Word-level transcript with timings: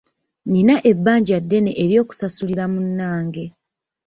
Nina 0.51 0.75
ebbanja 0.91 1.37
ddene 1.43 1.71
oly'okusasulira 1.83 2.63
munnange. 2.73 3.45